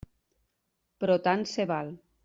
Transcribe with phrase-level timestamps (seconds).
[1.03, 1.97] Però tant se val.